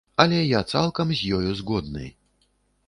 Але 0.21 0.39
я 0.43 0.61
цалкам 0.71 1.07
з 1.21 1.31
ёю 1.41 1.49
згодны. 1.61 2.05